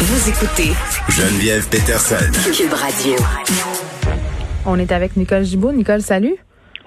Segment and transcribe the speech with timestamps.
[0.00, 0.70] Vous écoutez
[1.08, 2.30] Geneviève Peterson.
[2.56, 3.16] Cube Radio.
[4.64, 5.72] On est avec Nicole Gibault.
[5.72, 6.36] Nicole, salut.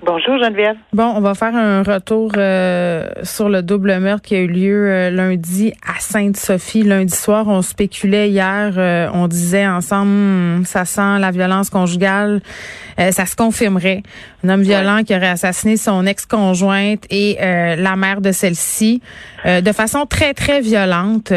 [0.01, 0.77] Bonjour Geneviève.
[0.93, 4.89] Bon, on va faire un retour euh, sur le double meurtre qui a eu lieu
[4.89, 6.83] euh, lundi à Sainte-Sophie.
[6.83, 12.41] Lundi soir, on spéculait hier, euh, on disait ensemble, hmm, ça sent la violence conjugale,
[12.97, 14.03] ça se confirmerait.
[14.45, 19.01] Un homme violent qui aurait assassiné son ex-conjointe et la mère de celle-ci
[19.43, 21.33] de façon très, très violente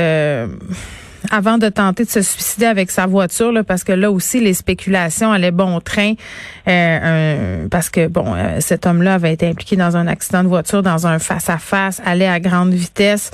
[1.31, 5.33] avant de tenter de se suicider avec sa voiture, parce que là aussi, les spéculations
[5.33, 6.15] allaient bon train,
[6.69, 10.83] euh, parce que, bon, euh, cet homme-là avait été impliqué dans un accident de voiture,
[10.83, 13.31] dans un face-à-face, allait à grande vitesse.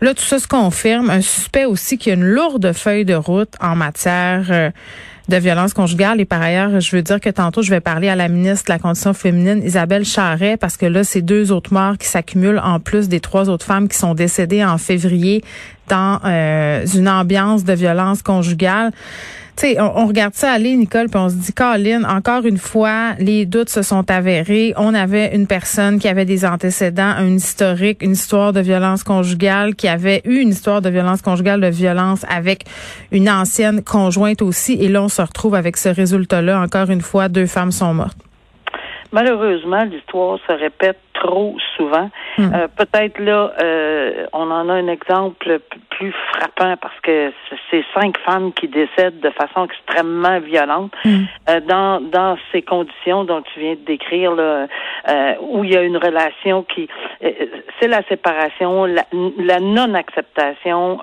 [0.00, 1.08] Là, tout ça se confirme.
[1.10, 4.46] Un suspect aussi qui a une lourde feuille de route en matière...
[4.50, 4.70] Euh,
[5.28, 6.20] de violence conjugale.
[6.20, 8.72] Et par ailleurs, je veux dire que tantôt, je vais parler à la ministre de
[8.72, 12.80] la Condition féminine, Isabelle Charret, parce que là, c'est deux autres morts qui s'accumulent en
[12.80, 15.42] plus des trois autres femmes qui sont décédées en février
[15.88, 18.90] dans euh, une ambiance de violence conjugale
[19.56, 23.46] sais, on, regarde ça aller, Nicole, puis on se dit, Colin, encore une fois, les
[23.46, 24.74] doutes se sont avérés.
[24.76, 29.74] On avait une personne qui avait des antécédents, un historique, une histoire de violence conjugale,
[29.74, 32.64] qui avait eu une histoire de violence conjugale, de violence avec
[33.12, 34.74] une ancienne conjointe aussi.
[34.80, 36.60] Et là, on se retrouve avec ce résultat-là.
[36.60, 38.18] Encore une fois, deux femmes sont mortes.
[39.12, 42.10] Malheureusement, l'histoire se répète trop souvent.
[42.38, 42.52] Hmm.
[42.54, 47.32] Euh, peut-être là, euh, on en a un exemple plus frappant parce que
[47.70, 51.24] c'est cinq femmes qui décèdent de façon extrêmement violente hmm.
[51.48, 54.66] euh, dans dans ces conditions dont tu viens de décrire là,
[55.40, 56.88] où il y a une relation qui
[57.80, 60.98] c'est la séparation, la, non-acceptation.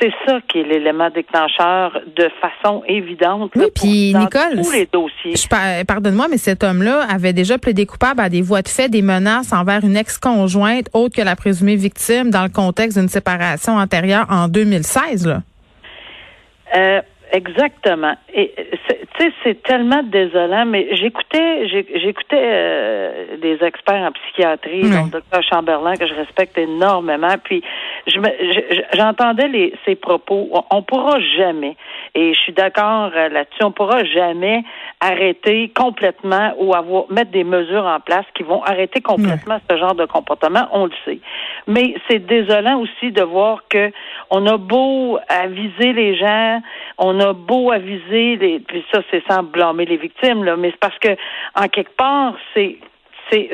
[0.00, 3.52] c'est ça qui est l'élément déclencheur de façon évidente.
[3.56, 5.34] Oui, puis Nicole, tous les dossiers.
[5.86, 9.15] Pardonne-moi, mais cet homme-là avait déjà plaidé coupable à des voies de fait, des menaces
[9.52, 14.48] envers une ex-conjointe autre que la présumée victime dans le contexte d'une séparation antérieure en
[14.48, 15.26] 2016.
[15.26, 15.42] Là.
[16.76, 17.00] Euh,
[17.32, 18.14] Exactement.
[18.32, 25.04] Et tu sais, c'est tellement désolant, mais j'écoutais, j'écoutais euh, des experts en psychiatrie, dont
[25.04, 27.34] le docteur Chamberlain que je respecte énormément.
[27.42, 27.62] Puis
[28.06, 28.20] je
[28.94, 30.48] j'entendais les ses propos.
[30.70, 31.76] On, pourra jamais,
[32.14, 34.62] et je suis d'accord euh, là-dessus, on pourra jamais
[35.00, 39.94] arrêter complètement ou avoir mettre des mesures en place qui vont arrêter complètement ce genre
[39.94, 40.68] de comportement.
[40.72, 41.18] On le sait.
[41.66, 43.90] Mais c'est désolant aussi de voir que
[44.30, 46.60] on a beau aviser les gens,
[46.98, 50.70] on on a beau aviser, les, puis ça, c'est sans blâmer les victimes, là, mais
[50.70, 51.16] c'est parce que,
[51.54, 52.78] en quelque part, c'est
[53.30, 53.50] c'est,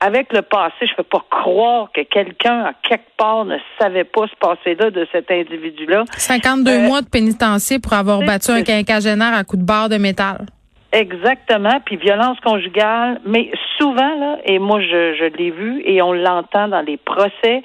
[0.00, 4.04] avec le passé, je ne peux pas croire que quelqu'un, à quelque part, ne savait
[4.04, 6.04] pas ce passé-là de cet individu-là.
[6.16, 9.96] 52 euh, mois de pénitencier pour avoir battu un quinquagénaire à coup de barre de
[9.96, 10.46] métal.
[10.92, 16.12] Exactement, puis violence conjugale, mais souvent, là, et moi je, je l'ai vu et on
[16.12, 17.62] l'entend dans les procès,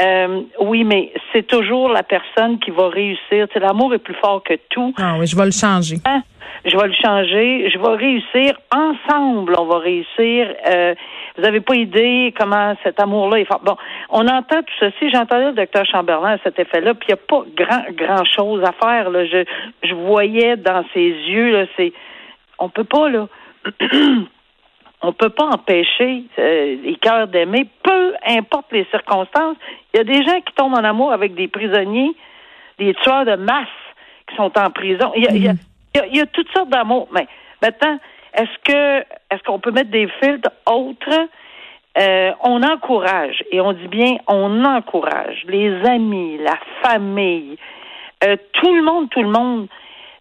[0.00, 3.46] euh, oui, mais c'est toujours la personne qui va réussir.
[3.52, 4.92] C'est l'amour est plus fort que tout.
[4.98, 5.96] Ah oui, je vais le changer.
[6.04, 6.22] Hein?
[6.64, 7.70] Je vais le changer.
[7.70, 8.58] Je vais réussir.
[8.74, 10.52] Ensemble, on va réussir.
[10.66, 10.94] Euh,
[11.36, 13.60] vous n'avez pas idée comment cet amour-là est fort.
[13.64, 13.76] Bon,
[14.10, 15.10] on entend tout ceci.
[15.12, 18.62] J'entendais le docteur Chamberlain à cet effet-là, puis il n'y a pas grand grand chose
[18.64, 19.10] à faire.
[19.10, 19.26] Là.
[19.26, 19.44] Je,
[19.84, 21.92] je voyais dans ses yeux, là, c'est
[22.58, 23.28] on peut pas là.
[25.06, 29.56] on peut pas empêcher euh, les cœurs d'aimer, peu importe les circonstances.
[29.92, 32.14] Il y a des gens qui tombent en amour avec des prisonniers,
[32.78, 33.68] des tueurs de masse
[34.28, 35.12] qui sont en prison.
[35.16, 37.08] Il y a, il y a, toutes sortes d'amour.
[37.12, 37.26] Mais
[37.62, 37.98] maintenant,
[38.32, 39.00] est-ce que
[39.30, 41.28] est-ce qu'on peut mettre des filtres autres?
[41.96, 47.56] Euh, on encourage, et on dit bien on encourage les amis, la famille,
[48.24, 49.68] euh, tout le monde, tout le monde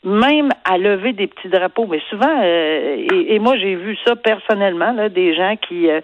[0.04, 1.88] même à lever des petits drapeaux.
[1.88, 6.02] Mais souvent, euh, et, moi j'ai vu ça personnellement, là, des gens qui euh,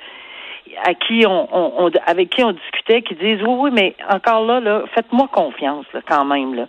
[0.86, 4.59] à qui on, on, avec qui on discutait qui disent oui oui mais encore là
[4.59, 6.68] là faites-moi confiance là, quand même là.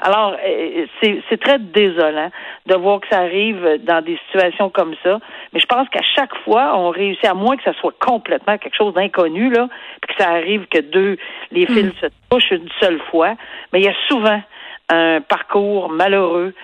[0.00, 2.30] Alors euh, c'est c'est très désolant
[2.66, 5.20] de voir que ça arrive dans des situations comme ça,
[5.52, 8.76] mais je pense qu'à chaque fois on réussit à moins que ça soit complètement quelque
[8.76, 9.68] chose d'inconnu là,
[10.02, 11.16] puis que ça arrive que deux
[11.52, 12.00] les fils hmm.
[12.00, 13.34] se touchent une seule fois,
[13.72, 14.40] mais il y a souvent
[14.88, 16.54] un parcours malheureux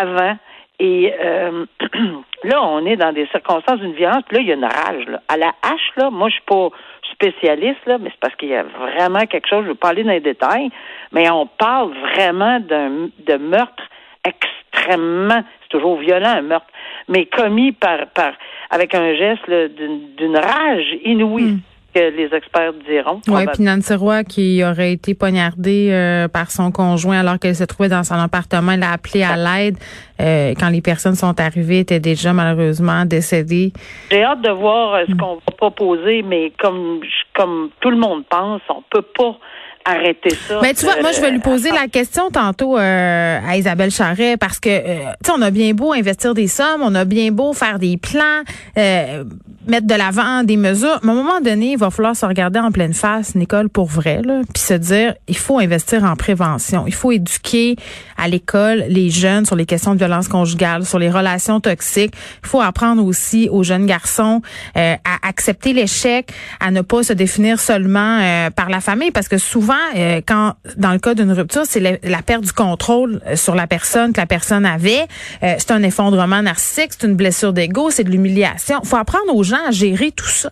[0.00, 0.36] avant.
[0.78, 1.66] Et euh,
[2.44, 4.22] là, on est dans des circonstances d'une violence.
[4.28, 5.06] Puis là, il y a une rage.
[5.06, 5.22] Là.
[5.28, 6.68] À la hache, là, moi, je suis pas
[7.12, 9.64] spécialiste, là, mais c'est parce qu'il y a vraiment quelque chose.
[9.64, 10.70] Je vais parler dans les détails,
[11.12, 13.84] mais on parle vraiment d'un de meurtre
[14.24, 15.44] extrêmement.
[15.62, 16.66] C'est toujours violent, un meurtre,
[17.08, 18.32] mais commis par, par
[18.70, 21.52] avec un geste d'une rage inouïe.
[21.52, 21.60] Hmm
[21.94, 23.20] que les experts diront.
[23.28, 27.64] Oui, puis Nancy Roy, qui aurait été poignardée euh, par son conjoint alors qu'elle se
[27.64, 29.76] trouvait dans son appartement, elle a appelé à l'aide
[30.20, 33.72] euh, quand les personnes sont arrivées, était déjà malheureusement décédée.
[34.10, 35.16] J'ai hâte de voir euh, ce mm.
[35.16, 37.00] qu'on va proposer, mais comme
[37.34, 39.38] comme tout le monde pense, on peut pas
[39.84, 40.60] arrêter ça.
[40.62, 44.36] Mais tu vois, moi, je vais lui poser la question tantôt euh, à Isabelle Charret
[44.36, 47.30] parce que, euh, tu sais, on a bien beau investir des sommes, on a bien
[47.30, 48.42] beau faire des plans,
[48.78, 49.24] euh,
[49.66, 50.98] mettre de l'avant des mesures.
[51.02, 53.86] Mais à un moment donné, il va falloir se regarder en pleine face, Nicole, pour
[53.86, 54.20] vrai,
[54.52, 56.84] puis se dire, il faut investir en prévention.
[56.86, 57.76] Il faut éduquer
[58.16, 62.14] à l'école les jeunes sur les questions de violence conjugale, sur les relations toxiques.
[62.42, 64.42] Il faut apprendre aussi aux jeunes garçons
[64.74, 69.74] à accepter l'échec, à ne pas se définir seulement par la famille, parce que souvent,
[69.96, 73.66] euh, quand dans le cas d'une rupture, c'est la, perte du contrôle euh, sur la
[73.66, 75.06] personne que la personne avait.
[75.42, 78.80] Euh, c'est un effondrement narcissique, c'est une blessure d'ego, c'est de l'humiliation.
[78.82, 80.50] Il faut apprendre aux à gérer tout ça.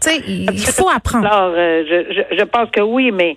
[0.00, 1.26] Tu sais, il faut apprendre.
[1.26, 3.36] Alors, je, je, pense que oui, mais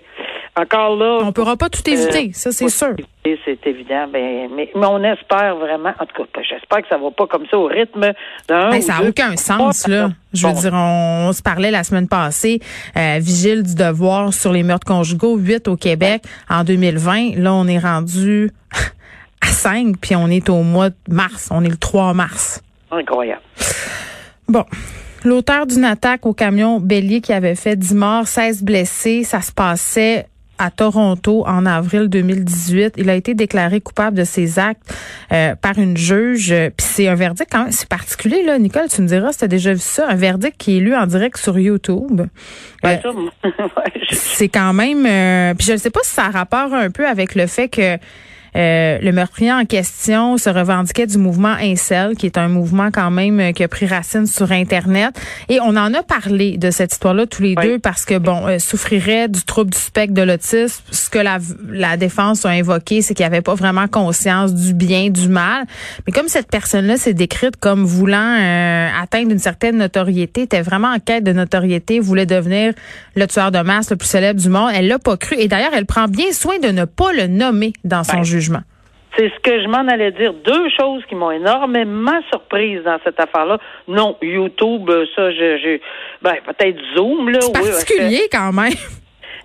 [0.56, 1.18] encore là.
[1.22, 2.96] On pourra pas tout éviter, ça c'est sûr.
[3.24, 5.92] C'est évident, mais, mais, on espère vraiment.
[5.98, 8.12] En tout cas, j'espère que ça va pas comme ça au rythme
[8.48, 8.70] d'un.
[8.70, 10.10] Ben, ça n'a aucun sens là.
[10.32, 12.60] Je veux dire, on, se parlait la semaine passée,
[12.96, 17.36] euh, vigile du devoir sur les meurtres conjugaux, 8 au Québec en 2020.
[17.36, 18.50] Là, on est rendu
[19.40, 21.48] à 5, puis on est au mois de mars.
[21.52, 22.62] On est le 3 mars.
[22.90, 23.42] Incroyable.
[24.50, 24.64] Bon.
[25.24, 29.52] L'auteur d'une attaque au camion bélier qui avait fait 10 morts, 16 blessés, ça se
[29.52, 30.26] passait
[30.58, 32.94] à Toronto en avril 2018.
[32.96, 34.92] Il a été déclaré coupable de ses actes
[35.32, 36.48] euh, par une juge.
[36.76, 38.88] Puis c'est un verdict quand même, c'est particulier là, Nicole.
[38.90, 41.06] Tu me diras, si tu as déjà vu ça, un verdict qui est lu en
[41.06, 42.22] direct sur YouTube.
[42.84, 42.96] Euh,
[44.10, 45.06] c'est quand même.
[45.06, 47.68] Euh, puis je ne sais pas si ça a rapport un peu avec le fait
[47.68, 47.98] que
[48.56, 53.10] euh, le meurtrier en question se revendiquait du mouvement Incel, qui est un mouvement quand
[53.10, 55.10] même euh, qui a pris racine sur Internet.
[55.48, 58.58] Et on en a parlé de cette histoire-là tous les deux parce que, bon, euh,
[58.58, 60.82] souffrirait du trouble du spectre de l'autisme.
[60.90, 61.38] Ce que la,
[61.68, 65.64] la défense a invoqué, c'est qu'il avait pas vraiment conscience du bien, du mal.
[66.06, 68.36] Mais comme cette personne-là s'est décrite comme voulant
[69.00, 72.74] atteindre une certaine notoriété, était vraiment en quête de notoriété, voulait devenir
[73.16, 75.36] le tueur de masse le plus célèbre du monde, elle l'a pas cru.
[75.38, 78.62] Et d'ailleurs, elle prend bien soin de ne pas le nommer dans son jugement.
[79.16, 80.32] C'est ce que je m'en allais dire.
[80.32, 83.58] Deux choses qui m'ont énormément surprise dans cette affaire-là.
[83.88, 85.80] Non, YouTube, ça, j'ai,
[86.22, 87.40] ben, peut-être Zoom, là.
[87.40, 88.72] C'est particulier quand même.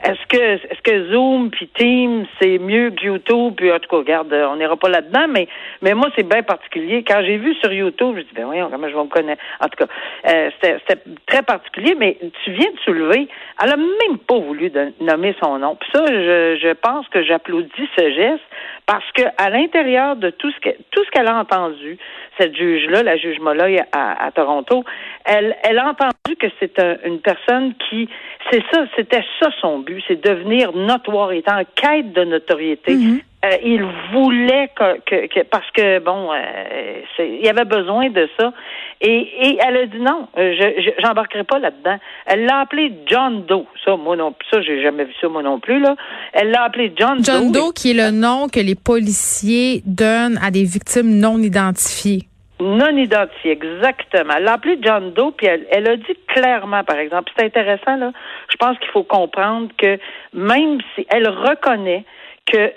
[0.06, 3.56] Est-ce que est-ce que Zoom puis Teams c'est mieux que YouTube?
[3.57, 5.48] Puis en tout cas regarde on n'ira pas là-dedans mais
[5.81, 7.04] mais moi c'est bien particulier.
[7.04, 9.42] Quand j'ai vu sur YouTube je dis ben voyons comment je vais me connaître?
[9.60, 9.92] En tout cas
[10.30, 13.28] euh, c'était très particulier mais tu viens de soulever
[13.63, 14.72] elle a même pas voulu
[15.02, 15.75] nommer son nom.
[15.75, 18.44] Puis ça je, je pense que j'applaudis ce geste
[18.86, 21.98] parce que à l'intérieur de tout ce que tout ce qu'elle a entendu
[22.40, 24.84] cette juge là la juge Molloy à, à Toronto
[25.25, 28.10] elle elle a entendu que c'est une personne qui
[28.51, 32.95] c'est ça c'était ça son but c'est devenir notoire, est en quête de notoriété.
[32.95, 33.22] Mhm.
[33.45, 38.54] Euh, il voulait que, parce que bon, euh, il y avait besoin de ça.
[39.01, 41.98] Et, elle a dit non, euh, je j'embarquerai pas là-dedans.
[42.25, 43.66] Elle l'a appelé John Doe.
[43.83, 45.95] Ça, moi non, ça j'ai jamais vu ça moi non plus là.
[46.33, 47.24] Elle l'a appelé John, Doe.
[47.24, 52.24] John Doe, qui est le nom que les policiers donnent à des victimes non identifiées.
[52.60, 54.36] Non identifié, exactement.
[54.38, 58.12] Elle l'a appelé John Doe, puis elle, a dit clairement, par exemple, c'est intéressant, là,
[58.50, 60.00] je pense qu'il faut comprendre que
[60.34, 62.06] même si elle reconnaît
[62.46, 62.72] que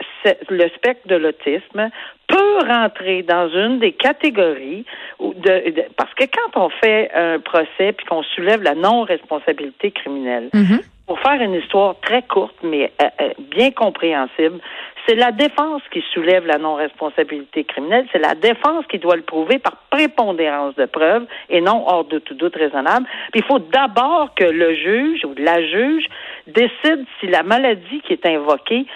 [0.48, 1.90] le spectre de l'autisme
[2.26, 4.84] peut rentrer dans une des catégories
[5.20, 10.80] de, parce que quand on fait un procès puis qu'on soulève la non-responsabilité criminelle, mm-hmm.
[11.06, 14.58] pour faire une histoire très courte mais euh, euh, bien compréhensible,
[15.08, 18.06] c'est la défense qui soulève la non-responsabilité criminelle.
[18.12, 22.18] C'est la défense qui doit le prouver par prépondérance de preuves et non hors de
[22.18, 23.06] tout doute raisonnable.
[23.32, 26.04] Puis il faut d'abord que le juge ou la juge
[26.46, 28.86] décide si la maladie qui est invoquée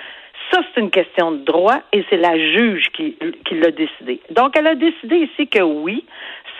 [0.50, 3.16] ça, c'est une question de droit et c'est la juge qui,
[3.52, 4.20] l'a décidé.
[4.30, 6.04] Donc, elle a décidé ici que oui,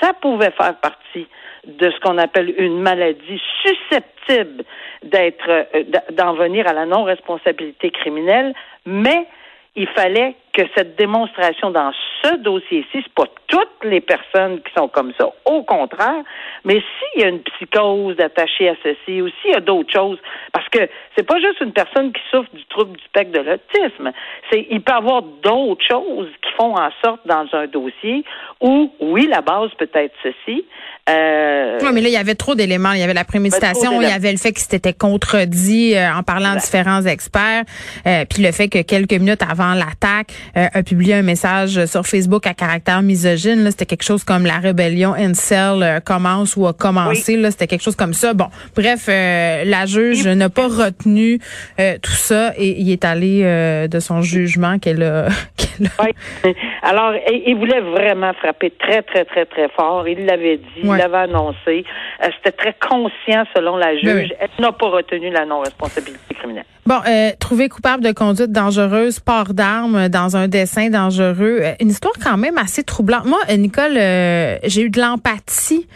[0.01, 1.27] ça pouvait faire partie
[1.67, 4.65] de ce qu'on appelle une maladie susceptible
[5.03, 8.55] d'être, euh, d'en venir à la non-responsabilité criminelle,
[8.87, 9.27] mais
[9.75, 11.93] il fallait que cette démonstration dans
[12.23, 16.23] ce dossier-ci, c'est pas toutes les personnes qui sont comme ça, au contraire,
[16.65, 20.19] mais s'il y a une psychose attachée à ceci ou s'il y a d'autres choses,
[20.53, 24.13] parce que c'est pas juste une personne qui souffre du trouble du spectre de l'autisme,
[24.51, 28.25] c'est il peut y avoir d'autres choses qui font en sorte dans un dossier
[28.61, 30.65] où oui, la base peut être ceci,
[31.11, 32.93] euh, oui, mais là, il y avait trop d'éléments.
[32.93, 36.23] Il y avait la préméditation, il y avait le fait qu'il s'était contredit euh, en
[36.23, 37.65] parlant à différents experts,
[38.07, 42.07] euh, puis le fait que quelques minutes avant l'attaque, euh, a publié un message sur
[42.07, 43.71] Facebook à caractère misogyne.
[43.71, 47.41] C'était quelque chose comme la rébellion Incel commence ou a commencé.
[47.51, 48.35] C'était quelque chose comme ça.
[48.35, 51.39] Bon, bref, la juge n'a pas retenu
[51.77, 53.43] tout ça et il est allé
[53.89, 55.29] de son jugement qu'elle a.
[56.83, 60.07] Alors, il voulait vraiment frapper très, très, très, très fort.
[60.09, 61.85] Il l'avait dit, il l'avait annoncé.
[62.23, 64.35] Euh, c'était très conscient selon la juge.
[64.41, 66.65] Elle n'a pas retenu la non-responsabilité criminelle.
[66.85, 71.61] Bon, euh, trouvé coupable de conduite dangereuse, port d'armes dans un dessin dangereux.
[71.63, 73.27] Euh, une histoire quand même assez troublante.
[73.27, 73.95] Moi, Nicole,
[74.65, 75.87] j'ai eu de l'empathie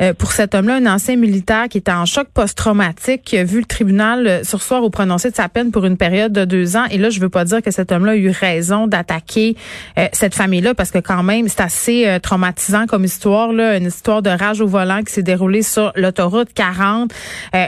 [0.00, 3.64] euh, pour cet homme-là, un ancien militaire qui était en choc post-traumatique, a vu le
[3.64, 6.84] tribunal euh, sursoir au prononcé de sa peine pour une période de deux ans.
[6.90, 9.56] Et là, je veux pas dire que cet homme-là a eu raison d'attaquer
[9.98, 14.22] euh, cette famille-là, parce que quand même, c'est assez traumatisant comme histoire, là, une histoire
[14.22, 17.12] de rage au volant qui s'est déroulée sur l'autoroute 40.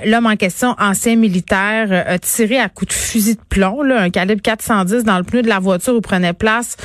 [0.05, 4.11] L'homme en question, ancien militaire, a tiré à coups de fusil de plomb, là, un
[4.11, 6.77] calibre 410 dans le pneu de la voiture où prenait place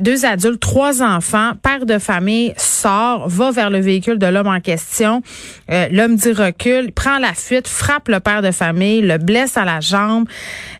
[0.00, 4.60] deux adultes, trois enfants, père de famille, sort, va vers le véhicule de l'homme en
[4.60, 9.56] question euh, l'homme dit recul, prend la fuite, frappe le père de famille, le blesse
[9.56, 10.26] à la jambe.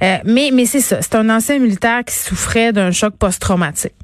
[0.02, 3.95] Euh, mais mais c'est ça, c'est un ancien militaire qui souffrait d'un choc post-traumatique.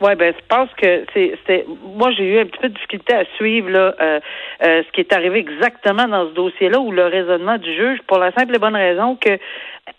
[0.00, 1.64] Oui, ben je pense que c'est
[1.96, 4.20] moi j'ai eu un petit peu de difficulté à suivre là euh,
[4.60, 8.32] ce qui est arrivé exactement dans ce dossier-là ou le raisonnement du juge pour la
[8.32, 9.38] simple et bonne raison que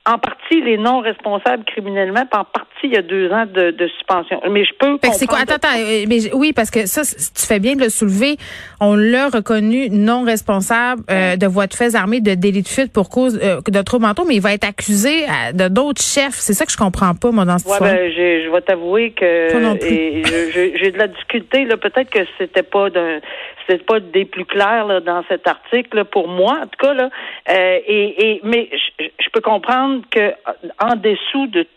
[0.08, 3.72] en partie les non responsables criminellement, puis en partie il y a deux ans de,
[3.72, 4.40] de suspension.
[4.50, 4.98] Mais je peux.
[5.14, 5.40] C'est quoi?
[5.40, 5.78] Attends, attends.
[5.78, 8.38] Euh, mais oui, parce que ça, tu fais bien de le soulever.
[8.80, 12.94] On l'a reconnu non responsable euh, de voies de fait armées de délit de fuite
[12.94, 16.36] pour cause euh, de troubles mentaux, mais il va être accusé de d'autres chefs.
[16.36, 19.50] C'est ça que je comprends pas moi dans ce ouais, ben, je vais t'avouer que
[19.52, 21.66] j'ai de la difficulté.
[21.66, 23.20] Là, peut-être que c'était pas d'un
[23.68, 27.10] c'est pas des plus clairs là, dans cet article pour moi en tout cas là
[27.50, 28.95] euh, et, et mais je,
[29.36, 30.34] peux comprendre que
[30.80, 31.68] en dessous de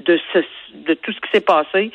[0.00, 1.92] de tout ce qui s'est passé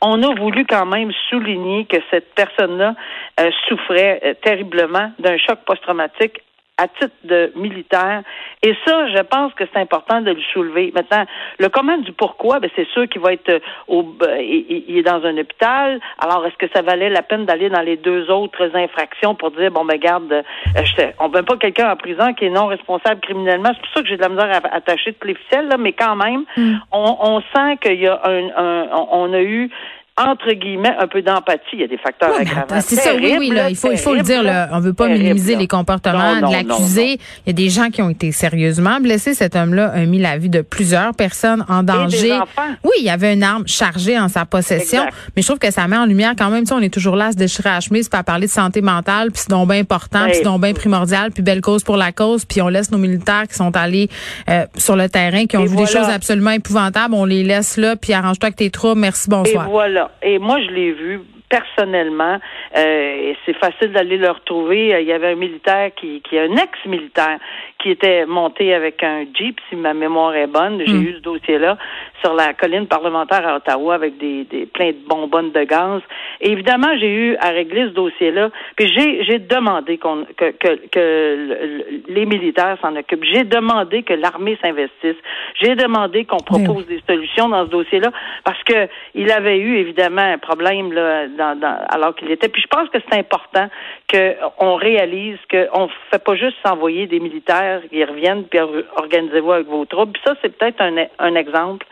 [0.00, 2.94] on a voulu quand même souligner que cette personne-là
[3.38, 6.40] euh, souffrait euh, terriblement d'un choc post-traumatique
[6.78, 8.22] à titre de militaire.
[8.62, 10.90] Et ça, je pense que c'est important de le soulever.
[10.94, 11.24] Maintenant,
[11.58, 15.02] le comment du pourquoi, ben c'est sûr qu'il va être euh, au, ben, il, est
[15.02, 16.00] dans un hôpital.
[16.18, 19.70] Alors, est-ce que ça valait la peine d'aller dans les deux autres infractions pour dire,
[19.70, 20.42] bon, ben, garde, euh,
[20.76, 23.70] je on ne veut pas quelqu'un en prison qui est non responsable criminellement.
[23.74, 25.92] C'est pour ça que j'ai de la misère à attacher toutes les ficelles, là, mais
[25.92, 26.74] quand même, mm.
[26.92, 29.70] on, on, sent qu'il y a un, un, on a eu
[30.18, 31.60] entre guillemets, un peu d'empathie.
[31.72, 32.80] Il y a des facteurs aggravants.
[32.80, 34.42] C'est ça, oui, oui, là, il faut, il faut le dire.
[34.42, 37.18] Là, on veut pas minimiser les comportements de l'accusé.
[37.46, 39.34] Il y a des gens qui ont été sérieusement blessés.
[39.34, 42.38] Cet homme-là a mis la vie de plusieurs personnes en danger.
[42.84, 45.04] Oui, il y avait une arme chargée en sa possession,
[45.34, 46.64] mais je trouve que ça met en lumière quand même.
[46.64, 48.82] Tu on est toujours là à se déchirer à la chemise, pas parler de santé
[48.82, 51.96] mentale, puis c'est donc bien important, puis c'est donc bien primordial, puis belle cause pour
[51.96, 54.08] la cause, puis on laisse nos militaires qui sont allés
[54.48, 57.96] euh, sur le terrain, qui ont vu des choses absolument épouvantables, on les laisse là,
[57.96, 58.98] puis arrange-toi avec tes troupes.
[58.98, 59.66] Merci, bonsoir.
[59.66, 60.01] Et voilà.
[60.22, 62.38] Et moi, je l'ai vu personnellement.
[62.76, 64.96] Euh, c'est facile d'aller le retrouver.
[65.00, 67.38] Il y avait un militaire qui, qui est un ex-militaire,
[67.78, 70.82] qui était monté avec un Jeep, si ma mémoire est bonne.
[70.84, 71.02] J'ai hmm.
[71.02, 71.76] eu ce dossier-là
[72.22, 76.00] sur la colline parlementaire à Ottawa avec des, des plein de bonbonnes de gaz.
[76.40, 78.50] Et évidemment, j'ai eu à régler ce dossier-là.
[78.76, 83.24] Puis j'ai, j'ai demandé qu'on, que, que, que les militaires s'en occupent.
[83.24, 85.16] J'ai demandé que l'armée s'investisse.
[85.60, 88.10] J'ai demandé qu'on ben propose des solutions dans ce dossier-là
[88.44, 92.48] parce que il avait eu évidemment un problème là, dans, dans, alors qu'il était.
[92.48, 93.68] Puis je pense que c'est important
[94.10, 98.60] qu'on réalise qu'on ne fait pas juste s'envoyer des militaires qui reviennent puis
[98.96, 100.12] organisez-vous avec vos troupes.
[100.12, 101.86] Puis ça, c'est peut-être un, un exemple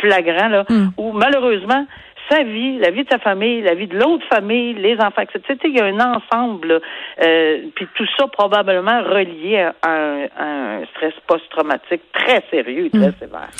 [0.00, 0.88] flagrant là, hmm.
[0.96, 1.86] où malheureusement
[2.30, 5.58] sa vie, la vie de sa famille, la vie de l'autre famille, les enfants, etc.
[5.64, 6.80] Il y a un ensemble,
[7.22, 9.90] euh, puis tout ça probablement relié à
[10.38, 13.14] un, stress post-traumatique très sérieux et très hmm.
[13.18, 13.50] sévère.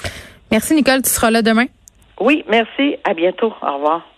[0.51, 1.67] Merci Nicole, tu seras là demain.
[2.21, 2.97] Oui, merci.
[3.05, 3.53] À bientôt.
[3.63, 4.12] Au revoir.